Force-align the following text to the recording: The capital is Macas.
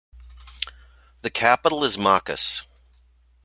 The 1.21 1.29
capital 1.29 1.83
is 1.83 1.95
Macas. 1.95 2.65